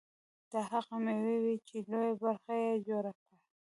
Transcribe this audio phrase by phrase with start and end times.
[0.51, 3.35] دا هغه مېوې وې چې لویه برخه یې جوړه کړه.